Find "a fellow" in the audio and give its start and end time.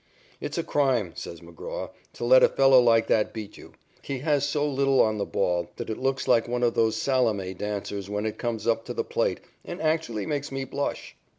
2.41-2.81